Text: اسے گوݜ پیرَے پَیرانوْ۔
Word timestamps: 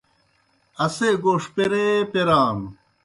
اسے 0.85 1.09
گوݜ 1.23 1.43
پیرَے 1.55 1.85
پَیرانوْ۔ 2.11 2.67